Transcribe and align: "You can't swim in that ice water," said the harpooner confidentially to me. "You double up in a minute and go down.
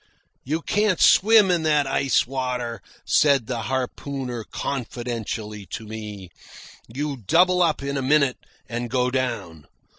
"You 0.43 0.63
can't 0.63 0.99
swim 0.99 1.51
in 1.51 1.61
that 1.61 1.85
ice 1.85 2.25
water," 2.25 2.81
said 3.05 3.45
the 3.45 3.61
harpooner 3.65 4.43
confidentially 4.45 5.67
to 5.73 5.85
me. 5.85 6.31
"You 6.87 7.17
double 7.17 7.61
up 7.61 7.83
in 7.83 7.97
a 7.97 8.01
minute 8.01 8.37
and 8.67 8.89
go 8.89 9.11
down. 9.11 9.67